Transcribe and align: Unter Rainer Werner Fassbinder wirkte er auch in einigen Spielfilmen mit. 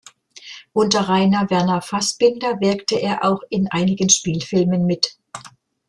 Unter 0.73 1.07
Rainer 1.09 1.47
Werner 1.51 1.83
Fassbinder 1.83 2.59
wirkte 2.59 2.99
er 2.99 3.23
auch 3.23 3.41
in 3.51 3.67
einigen 3.69 4.09
Spielfilmen 4.09 4.87
mit. 4.87 5.19